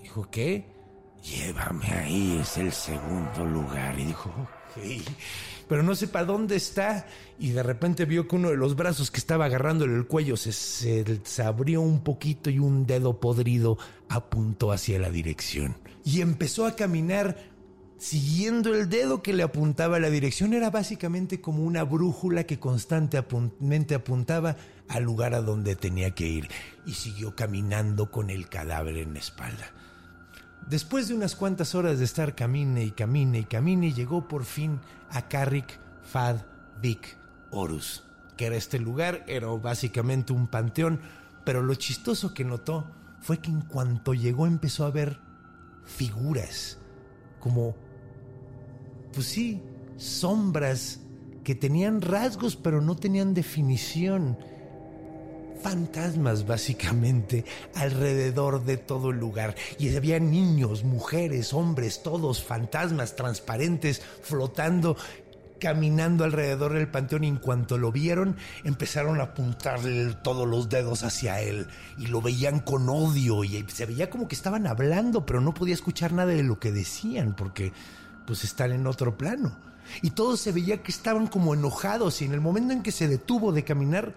Dijo, 0.00 0.30
¿qué? 0.30 0.64
Llévame 1.24 1.86
ahí, 1.86 2.38
es 2.40 2.56
el 2.56 2.70
segundo 2.70 3.44
lugar. 3.44 3.98
Y 3.98 4.04
dijo, 4.04 4.30
ok. 4.30 5.02
Pero 5.66 5.82
no 5.82 5.96
sé 5.96 6.06
para 6.06 6.26
dónde 6.26 6.54
está. 6.54 7.08
Y 7.36 7.50
de 7.50 7.64
repente 7.64 8.04
vio 8.04 8.28
que 8.28 8.36
uno 8.36 8.50
de 8.50 8.56
los 8.56 8.76
brazos 8.76 9.10
que 9.10 9.18
estaba 9.18 9.46
agarrándole 9.46 9.96
el 9.96 10.06
cuello 10.06 10.36
se, 10.36 10.52
se 10.52 11.42
abrió 11.42 11.80
un 11.80 12.04
poquito 12.04 12.48
y 12.48 12.60
un 12.60 12.86
dedo 12.86 13.18
podrido 13.18 13.76
apuntó 14.08 14.70
hacia 14.70 15.00
la 15.00 15.10
dirección. 15.10 15.78
Y 16.04 16.20
empezó 16.20 16.64
a 16.64 16.76
caminar 16.76 17.55
siguiendo 17.98 18.74
el 18.74 18.88
dedo 18.88 19.22
que 19.22 19.32
le 19.32 19.42
apuntaba 19.42 19.98
la 19.98 20.10
dirección, 20.10 20.52
era 20.52 20.70
básicamente 20.70 21.40
como 21.40 21.64
una 21.64 21.82
brújula 21.84 22.44
que 22.44 22.58
constantemente 22.58 23.94
apuntaba 23.94 24.56
al 24.88 25.02
lugar 25.02 25.34
a 25.34 25.40
donde 25.40 25.76
tenía 25.76 26.10
que 26.12 26.26
ir. 26.26 26.48
Y 26.84 26.92
siguió 26.92 27.34
caminando 27.34 28.10
con 28.10 28.30
el 28.30 28.48
cadáver 28.48 28.96
en 28.98 29.14
la 29.14 29.20
espalda. 29.20 29.72
Después 30.68 31.08
de 31.08 31.14
unas 31.14 31.36
cuantas 31.36 31.74
horas 31.74 31.98
de 31.98 32.04
estar 32.04 32.34
camine 32.34 32.84
y 32.84 32.90
camine 32.90 33.40
y 33.40 33.44
camine, 33.44 33.92
llegó 33.92 34.26
por 34.26 34.44
fin 34.44 34.80
a 35.10 35.28
Carrick 35.28 35.78
Fad 36.02 36.38
Vic 36.80 37.16
Horus, 37.50 38.04
que 38.36 38.46
era 38.46 38.56
este 38.56 38.78
lugar, 38.78 39.24
era 39.28 39.46
básicamente 39.48 40.32
un 40.32 40.48
panteón, 40.48 41.00
pero 41.44 41.62
lo 41.62 41.74
chistoso 41.76 42.34
que 42.34 42.44
notó 42.44 42.90
fue 43.20 43.38
que 43.38 43.50
en 43.50 43.60
cuanto 43.60 44.12
llegó 44.12 44.46
empezó 44.46 44.84
a 44.84 44.90
ver 44.90 45.20
figuras, 45.84 46.78
como 47.38 47.76
pues 49.16 49.28
sí, 49.28 49.62
sombras 49.96 51.00
que 51.42 51.54
tenían 51.54 52.02
rasgos 52.02 52.54
pero 52.54 52.82
no 52.82 52.96
tenían 52.96 53.32
definición. 53.32 54.38
Fantasmas 55.62 56.46
básicamente 56.46 57.46
alrededor 57.74 58.66
de 58.66 58.76
todo 58.76 59.10
el 59.10 59.18
lugar. 59.18 59.54
Y 59.78 59.96
había 59.96 60.20
niños, 60.20 60.84
mujeres, 60.84 61.54
hombres, 61.54 62.02
todos 62.02 62.44
fantasmas 62.44 63.16
transparentes 63.16 64.02
flotando 64.20 64.98
caminando 65.58 66.24
alrededor 66.24 66.74
del 66.74 66.88
panteón 66.88 67.24
y 67.24 67.28
en 67.28 67.36
cuanto 67.38 67.78
lo 67.78 67.90
vieron 67.90 68.36
empezaron 68.64 69.20
a 69.20 69.24
apuntarle 69.24 70.14
todos 70.22 70.46
los 70.46 70.68
dedos 70.68 71.02
hacia 71.02 71.40
él 71.40 71.66
y 71.96 72.08
lo 72.08 72.20
veían 72.20 72.60
con 72.60 72.90
odio 72.90 73.42
y 73.42 73.64
se 73.68 73.86
veía 73.86 74.10
como 74.10 74.28
que 74.28 74.34
estaban 74.34 74.66
hablando 74.66 75.24
pero 75.24 75.40
no 75.40 75.54
podía 75.54 75.72
escuchar 75.72 76.12
nada 76.12 76.32
de 76.32 76.42
lo 76.42 76.60
que 76.60 76.72
decían 76.72 77.34
porque 77.34 77.72
pues 78.26 78.44
están 78.44 78.72
en 78.72 78.86
otro 78.86 79.16
plano. 79.16 79.56
Y 80.02 80.10
todos 80.10 80.40
se 80.40 80.52
veía 80.52 80.82
que 80.82 80.90
estaban 80.90 81.28
como 81.28 81.54
enojados 81.54 82.20
y 82.20 82.24
en 82.24 82.32
el 82.32 82.40
momento 82.40 82.72
en 82.72 82.82
que 82.82 82.92
se 82.92 83.08
detuvo 83.08 83.52
de 83.52 83.64
caminar, 83.64 84.14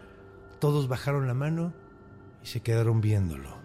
todos 0.59 0.87
bajaron 0.87 1.27
la 1.27 1.33
mano 1.33 1.73
y 2.43 2.47
se 2.47 2.61
quedaron 2.61 3.01
viéndolo. 3.01 3.57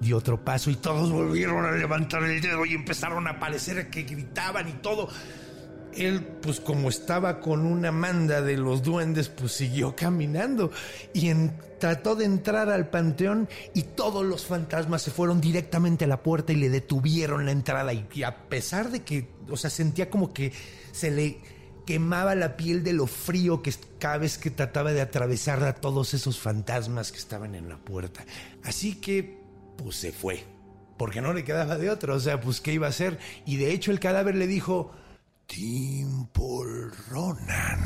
Dio 0.00 0.16
otro 0.16 0.42
paso 0.42 0.70
y 0.70 0.76
todos 0.76 1.12
volvieron 1.12 1.64
a 1.64 1.72
levantar 1.72 2.24
el 2.24 2.40
dedo 2.40 2.64
y 2.64 2.74
empezaron 2.74 3.26
a 3.26 3.32
aparecer 3.32 3.90
que 3.90 4.02
gritaban 4.02 4.68
y 4.68 4.72
todo 4.72 5.08
él, 5.96 6.22
pues 6.42 6.60
como 6.60 6.88
estaba 6.88 7.40
con 7.40 7.66
una 7.66 7.92
manda 7.92 8.40
de 8.40 8.56
los 8.56 8.82
duendes, 8.82 9.28
pues 9.28 9.52
siguió 9.52 9.94
caminando 9.96 10.70
y 11.12 11.30
trató 11.78 12.14
de 12.14 12.26
entrar 12.26 12.68
al 12.68 12.90
panteón 12.90 13.48
y 13.74 13.82
todos 13.82 14.24
los 14.24 14.44
fantasmas 14.44 15.02
se 15.02 15.10
fueron 15.10 15.40
directamente 15.40 16.04
a 16.04 16.08
la 16.08 16.22
puerta 16.22 16.52
y 16.52 16.56
le 16.56 16.68
detuvieron 16.68 17.46
la 17.46 17.52
entrada 17.52 17.92
y, 17.92 18.22
a 18.22 18.48
pesar 18.48 18.90
de 18.90 19.02
que, 19.02 19.28
o 19.48 19.56
sea, 19.56 19.70
sentía 19.70 20.10
como 20.10 20.32
que 20.32 20.52
se 20.92 21.10
le 21.10 21.40
quemaba 21.86 22.34
la 22.34 22.56
piel 22.56 22.84
de 22.84 22.92
lo 22.92 23.06
frío 23.06 23.62
que 23.62 23.72
cada 23.98 24.18
vez 24.18 24.38
que 24.38 24.50
trataba 24.50 24.92
de 24.92 25.00
atravesar 25.00 25.64
a 25.64 25.74
todos 25.74 26.14
esos 26.14 26.38
fantasmas 26.38 27.10
que 27.10 27.18
estaban 27.18 27.54
en 27.54 27.68
la 27.68 27.78
puerta. 27.78 28.24
Así 28.62 28.96
que, 28.96 29.40
pues 29.76 29.96
se 29.96 30.12
fue, 30.12 30.44
porque 30.98 31.22
no 31.22 31.32
le 31.32 31.44
quedaba 31.44 31.78
de 31.78 31.90
otra, 31.90 32.14
o 32.14 32.20
sea, 32.20 32.40
pues 32.40 32.60
qué 32.60 32.74
iba 32.74 32.86
a 32.86 32.90
hacer. 32.90 33.18
Y 33.46 33.56
de 33.56 33.72
hecho 33.72 33.90
el 33.90 33.98
cadáver 34.00 34.36
le 34.36 34.46
dijo, 34.46 34.92
Paul 36.32 36.92
Ronan. 37.08 37.80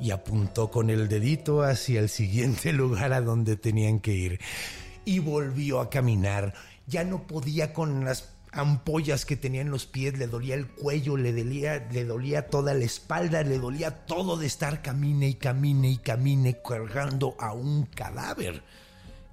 Y 0.00 0.10
apuntó 0.10 0.70
con 0.70 0.90
el 0.90 1.08
dedito 1.08 1.62
hacia 1.62 2.00
el 2.00 2.08
siguiente 2.08 2.72
lugar 2.72 3.12
a 3.12 3.20
donde 3.20 3.56
tenían 3.56 4.00
que 4.00 4.12
ir. 4.12 4.40
Y 5.04 5.20
volvió 5.20 5.80
a 5.80 5.90
caminar. 5.90 6.54
Ya 6.86 7.04
no 7.04 7.26
podía 7.26 7.72
con 7.72 8.04
las 8.04 8.34
ampollas 8.52 9.24
que 9.24 9.36
tenía 9.36 9.62
en 9.62 9.70
los 9.70 9.86
pies, 9.86 10.16
le 10.18 10.26
dolía 10.26 10.54
el 10.54 10.68
cuello, 10.68 11.16
le 11.16 11.32
dolía, 11.32 11.88
le 11.90 12.04
dolía 12.04 12.48
toda 12.48 12.74
la 12.74 12.84
espalda, 12.84 13.42
le 13.42 13.58
dolía 13.58 14.06
todo 14.06 14.36
de 14.36 14.46
estar 14.46 14.80
camine 14.82 15.28
y 15.28 15.34
camine 15.34 15.90
y 15.90 15.96
camine 15.96 16.60
cargando 16.62 17.36
a 17.38 17.52
un 17.52 17.86
cadáver. 17.86 18.62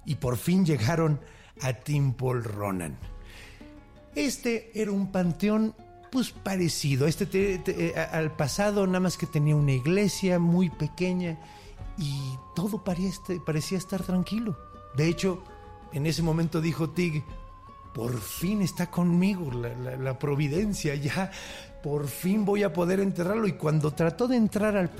Y 0.04 0.16
por 0.16 0.36
fin 0.36 0.64
llegaron 0.64 1.20
a 1.60 1.72
Paul 2.16 2.42
Ronan. 2.42 2.98
Este 4.14 4.70
era 4.74 4.90
un 4.90 5.12
panteón 5.12 5.74
pues 6.12 6.30
parecido 6.30 7.06
este 7.06 7.26
eh, 7.66 7.94
al 7.96 8.36
pasado, 8.36 8.86
nada 8.86 9.00
más 9.00 9.16
que 9.16 9.26
tenía 9.26 9.56
una 9.56 9.72
iglesia 9.72 10.38
muy 10.38 10.68
pequeña 10.68 11.38
y 11.96 12.36
todo 12.54 12.84
parecía, 12.84 13.42
parecía 13.44 13.78
estar 13.78 14.02
tranquilo. 14.02 14.58
De 14.94 15.08
hecho, 15.08 15.42
en 15.90 16.04
ese 16.04 16.22
momento 16.22 16.60
dijo 16.60 16.90
Tig, 16.90 17.24
por 17.94 18.20
fin 18.20 18.60
está 18.60 18.90
conmigo 18.90 19.50
la, 19.50 20.18
providencia, 20.18 20.94
ya 20.94 21.30
por 21.82 22.06
fin 22.06 22.44
voy 22.44 22.62
a 22.62 22.74
poder 22.74 23.00
enterrarlo. 23.00 23.46
Y 23.46 23.52
cuando 23.52 23.92
trató 23.92 24.28
de 24.28 24.36
entrar 24.36 24.76
al 24.76 24.90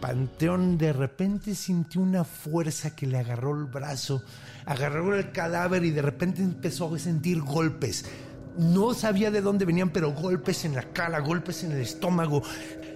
panteón, 0.00 0.78
de 0.78 0.94
repente 0.94 1.54
sintió 1.54 2.00
una 2.00 2.24
fuerza 2.24 2.96
que 2.96 3.06
le 3.06 3.18
agarró 3.18 3.54
el 3.54 3.66
brazo, 3.66 4.22
agarró 4.64 5.14
el 5.14 5.32
cadáver 5.32 5.84
y 5.84 5.90
de 5.90 6.02
repente 6.02 6.42
empezó 6.42 6.94
a 6.94 6.98
sentir 6.98 7.42
golpes. 7.42 8.06
No 8.56 8.94
sabía 8.94 9.30
de 9.30 9.40
dónde 9.40 9.64
venían, 9.64 9.90
pero 9.90 10.12
golpes 10.12 10.64
en 10.64 10.74
la 10.74 10.82
cara, 10.82 11.20
golpes 11.20 11.64
en 11.64 11.72
el 11.72 11.80
estómago. 11.80 12.42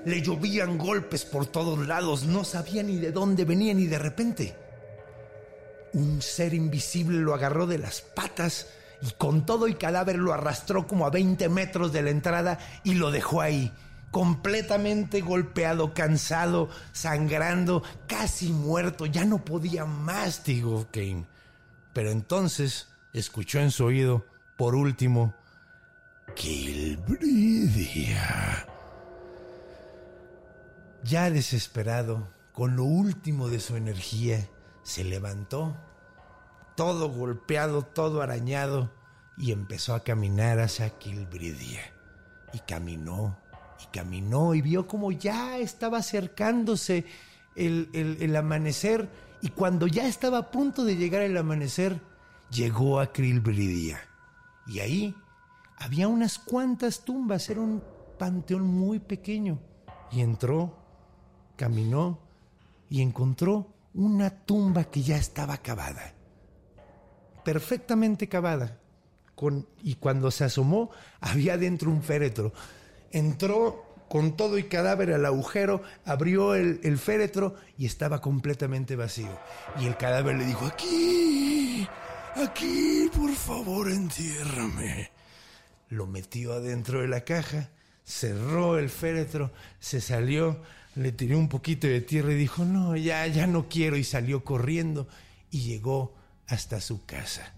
Le 0.05 0.23
llovían 0.23 0.79
golpes 0.79 1.25
por 1.25 1.47
todos 1.47 1.87
lados. 1.87 2.25
No 2.25 2.45
sabía 2.45 2.83
ni 2.83 2.97
de 2.97 3.13
dónde 3.13 3.45
venían 3.45 3.79
y 3.79 3.87
de 3.87 3.99
repente 3.99 4.57
un 5.97 6.21
ser 6.21 6.53
invisible 6.53 7.19
lo 7.19 7.35
agarró 7.35 7.67
de 7.67 7.79
las 7.79 8.03
patas 8.03 8.69
y 9.01 9.13
con 9.13 9.47
todo 9.47 9.67
y 9.67 9.75
cadáver 9.75 10.17
lo 10.17 10.33
arrastró 10.33 10.87
como 10.87 11.07
a 11.07 11.11
20 11.11 11.49
metros 11.49 11.93
de 11.93 12.03
la 12.03 12.11
entrada 12.11 12.59
y 12.85 12.95
lo 12.95 13.11
dejó 13.11 13.41
ahí, 13.41 13.73
completamente 14.11 15.21
golpeado, 15.21 15.95
cansado, 15.95 16.69
sangrando, 16.93 17.83
casi 18.07 18.53
muerto, 18.53 19.07
ya 19.07 19.25
no 19.25 19.45
podía 19.45 19.85
más, 19.87 20.45
digo 20.45 20.87
Kane. 20.93 21.27
Pero 21.93 22.11
entonces 22.11 22.89
escuchó 23.13 23.61
en 23.61 23.71
su 23.71 23.85
oído, 23.87 24.27
por 24.57 24.75
último, 24.75 25.35
Kilbridia. 26.37 28.25
Ya 31.03 31.31
desesperado, 31.31 32.29
con 32.53 32.77
lo 32.77 32.85
último 32.85 33.49
de 33.49 33.59
su 33.59 33.75
energía, 33.77 34.47
se 34.83 35.03
levantó 35.03 35.75
todo 36.77 37.09
golpeado, 37.09 37.83
todo 37.83 38.21
arañado, 38.21 38.93
y 39.39 39.53
empezó 39.53 39.95
a 39.95 40.05
caminar 40.05 40.61
hacia 40.61 40.91
Kilbridia. 40.91 41.81
Y 42.53 42.59
caminó, 42.61 43.39
y 43.83 43.87
caminó, 43.97 44.55
y 44.55 44.61
vio 44.61 44.87
como 44.87 45.13
ya 45.13 45.57
estaba 45.57 45.99
acercándose 45.99 47.07
el, 47.57 48.37
amanecer, 48.37 49.09
y 49.41 49.49
cuando 49.49 49.87
ya 49.87 50.07
estaba 50.07 50.39
a 50.39 50.51
punto 50.51 50.85
de 50.85 50.97
llegar 50.97 51.23
el 51.23 51.37
amanecer, 51.39 51.99
llegó 52.51 53.01
a 53.01 53.11
Kilbridia. 53.11 54.01
Y 54.67 54.81
ahí 54.81 55.15
había 55.77 56.09
unas 56.09 56.39
cuantas 56.39 57.01
tumbas, 57.05 57.49
era 57.51 57.61
un 57.61 57.83
panteón 58.19 58.67
muy 58.67 58.99
pequeño. 58.99 59.59
Y 60.11 60.21
entró, 60.21 60.75
caminó, 61.57 62.19
y 62.89 63.03
encontró 63.03 63.67
una 63.95 64.31
tumba 64.31 64.85
que 64.85 65.03
ya 65.03 65.17
estaba 65.17 65.57
cavada 65.59 66.17
perfectamente 67.47 68.29
cavada. 68.29 68.81
Y 69.85 69.95
cuando 69.95 70.33
se 70.33 70.43
asomó, 70.43 70.91
había 71.21 71.57
dentro 71.57 71.93
un 71.93 72.03
féretro. 72.03 72.53
Entró 73.13 73.85
con 74.09 74.37
todo 74.37 74.59
y 74.59 74.65
cadáver 74.65 75.13
al 75.13 75.25
agujero, 75.25 75.83
abrió 76.05 76.57
el, 76.57 76.81
el, 76.83 76.99
féretro 76.99 77.55
y 77.79 77.87
estaba 77.87 78.21
completamente 78.21 78.97
vacío. 78.97 79.39
Y 79.81 79.87
el 79.87 79.97
cadáver 79.97 80.37
le 80.37 80.45
dijo, 80.45 80.67
aquí, 80.67 81.87
aquí, 82.35 83.09
por 83.17 83.33
favor, 83.33 83.93
entiérrame. 83.93 85.16
Lo 85.89 86.07
metió 86.07 86.53
adentro 86.55 87.01
de 87.01 87.09
la 87.09 87.23
caja, 87.23 87.71
cerró 88.05 88.79
el 88.79 88.89
féretro, 88.89 89.53
se 89.79 90.01
salió, 90.01 90.61
le 90.97 91.13
tiró 91.13 91.39
un 91.39 91.49
poquito 91.49 91.87
de 91.87 92.01
tierra 92.01 92.33
y 92.33 92.37
dijo, 92.37 92.65
no, 92.65 92.97
ya, 92.97 93.27
ya 93.27 93.47
no 93.47 93.69
quiero. 93.69 93.97
Y 93.97 94.05
salió 94.05 94.45
corriendo 94.45 95.07
y 95.51 95.61
llegó 95.61 96.15
hasta 96.47 96.81
su 96.81 97.05
casa. 97.05 97.53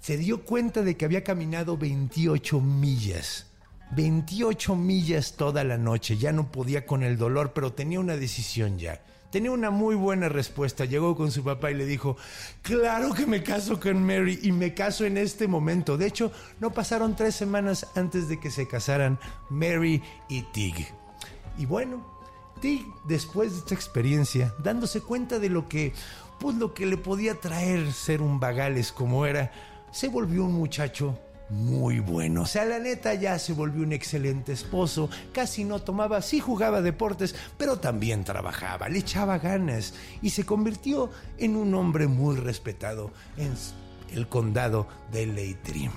Se 0.00 0.18
dio 0.18 0.44
cuenta 0.44 0.82
de 0.82 0.96
que 0.96 1.04
había 1.04 1.24
caminado 1.24 1.78
28 1.78 2.60
millas. 2.60 3.46
28 3.92 4.76
millas 4.76 5.34
toda 5.36 5.64
la 5.64 5.78
noche. 5.78 6.18
Ya 6.18 6.32
no 6.32 6.50
podía 6.50 6.84
con 6.84 7.02
el 7.02 7.16
dolor, 7.16 7.52
pero 7.54 7.72
tenía 7.72 8.00
una 8.00 8.16
decisión 8.16 8.78
ya. 8.78 9.00
Tenía 9.34 9.50
una 9.50 9.70
muy 9.70 9.96
buena 9.96 10.28
respuesta. 10.28 10.84
Llegó 10.84 11.16
con 11.16 11.32
su 11.32 11.42
papá 11.42 11.72
y 11.72 11.74
le 11.74 11.86
dijo, 11.86 12.16
claro 12.62 13.12
que 13.12 13.26
me 13.26 13.42
caso 13.42 13.80
con 13.80 14.06
Mary 14.06 14.38
y 14.44 14.52
me 14.52 14.74
caso 14.74 15.04
en 15.04 15.18
este 15.18 15.48
momento. 15.48 15.96
De 15.96 16.06
hecho, 16.06 16.30
no 16.60 16.72
pasaron 16.72 17.16
tres 17.16 17.34
semanas 17.34 17.84
antes 17.96 18.28
de 18.28 18.38
que 18.38 18.52
se 18.52 18.68
casaran 18.68 19.18
Mary 19.50 20.00
y 20.28 20.42
Tig. 20.42 20.86
Y 21.58 21.66
bueno, 21.66 22.06
Tig, 22.60 22.86
después 23.08 23.50
de 23.50 23.58
esta 23.58 23.74
experiencia, 23.74 24.54
dándose 24.62 25.00
cuenta 25.00 25.40
de 25.40 25.48
lo 25.48 25.68
que 25.68 25.92
pues 26.38 26.54
lo 26.54 26.72
que 26.72 26.86
le 26.86 26.96
podía 26.96 27.34
traer 27.34 27.92
ser 27.92 28.22
un 28.22 28.38
vagales 28.38 28.92
como 28.92 29.26
era, 29.26 29.50
se 29.90 30.06
volvió 30.06 30.44
un 30.44 30.52
muchacho 30.52 31.18
muy 31.54 32.00
bueno. 32.00 32.42
O 32.42 32.46
sea, 32.46 32.64
la 32.64 32.78
neta 32.78 33.14
ya 33.14 33.38
se 33.38 33.52
volvió 33.52 33.82
un 33.82 33.92
excelente 33.92 34.52
esposo, 34.52 35.08
casi 35.32 35.64
no 35.64 35.80
tomaba, 35.80 36.20
sí 36.20 36.40
jugaba 36.40 36.82
deportes, 36.82 37.34
pero 37.56 37.78
también 37.78 38.24
trabajaba, 38.24 38.88
le 38.88 38.98
echaba 38.98 39.38
ganas 39.38 39.94
y 40.20 40.30
se 40.30 40.44
convirtió 40.44 41.10
en 41.38 41.56
un 41.56 41.74
hombre 41.74 42.06
muy 42.06 42.36
respetado 42.36 43.12
en 43.36 43.54
el 44.12 44.28
condado 44.28 44.88
de 45.12 45.26
Leitrim. 45.26 45.92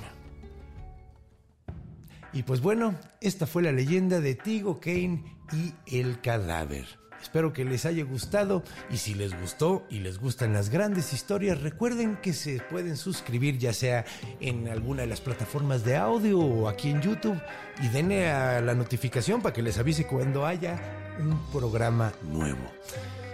Y 2.33 2.43
pues 2.43 2.61
bueno, 2.61 2.95
esta 3.19 3.47
fue 3.47 3.63
la 3.63 3.71
leyenda 3.71 4.19
de 4.19 4.35
Tigo 4.35 4.79
Kane 4.79 5.23
y 5.51 5.73
el 5.99 6.21
cadáver. 6.21 6.85
Espero 7.21 7.53
que 7.53 7.65
les 7.65 7.85
haya 7.85 8.03
gustado 8.03 8.63
y 8.89 8.97
si 8.97 9.13
les 9.13 9.39
gustó 9.39 9.85
y 9.89 9.99
les 9.99 10.19
gustan 10.19 10.53
las 10.53 10.69
grandes 10.69 11.13
historias, 11.13 11.61
recuerden 11.61 12.17
que 12.17 12.33
se 12.33 12.59
pueden 12.59 12.97
suscribir 12.97 13.57
ya 13.57 13.73
sea 13.73 14.05
en 14.39 14.67
alguna 14.67 15.01
de 15.01 15.07
las 15.07 15.21
plataformas 15.21 15.83
de 15.83 15.95
audio 15.97 16.39
o 16.39 16.67
aquí 16.67 16.89
en 16.89 17.01
YouTube 17.01 17.39
y 17.81 17.87
denle 17.89 18.29
a 18.29 18.61
la 18.61 18.73
notificación 18.73 19.41
para 19.41 19.53
que 19.53 19.61
les 19.61 19.77
avise 19.77 20.07
cuando 20.07 20.45
haya 20.45 20.79
un 21.19 21.39
programa 21.51 22.13
nuevo. 22.23 22.71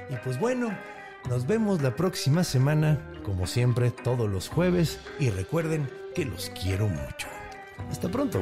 Y 0.09 0.15
pues 0.23 0.39
bueno, 0.39 0.75
nos 1.29 1.47
vemos 1.47 1.81
la 1.81 1.95
próxima 1.95 2.43
semana, 2.43 2.99
como 3.23 3.47
siempre, 3.47 3.91
todos 3.91 4.29
los 4.29 4.49
jueves 4.49 4.99
y 5.19 5.29
recuerden 5.29 5.89
que 6.15 6.25
los 6.25 6.49
quiero 6.49 6.87
mucho. 6.87 7.27
Hasta 7.89 8.09
pronto. 8.09 8.41